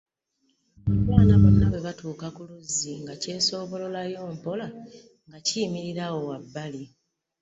[1.01, 4.67] Abaana bonna bwe baatuuka ku luzzi, nga kyesoobololayo mpola,
[5.27, 6.83] nga kiyimirira awo wabbali.